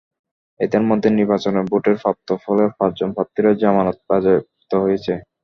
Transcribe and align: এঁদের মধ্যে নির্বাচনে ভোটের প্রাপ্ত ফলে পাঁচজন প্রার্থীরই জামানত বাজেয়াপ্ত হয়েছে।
এঁদের 0.59 0.83
মধ্যে 0.89 1.09
নির্বাচনে 1.11 1.61
ভোটের 1.69 1.95
প্রাপ্ত 2.01 2.27
ফলে 2.43 2.63
পাঁচজন 2.77 3.09
প্রার্থীরই 3.15 3.59
জামানত 3.61 3.97
বাজেয়াপ্ত 4.09 4.71
হয়েছে। 4.83 5.13